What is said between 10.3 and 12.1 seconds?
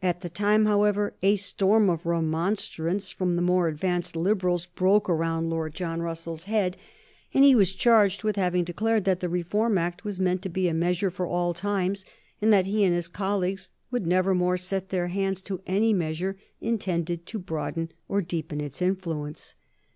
to be a measure for all times,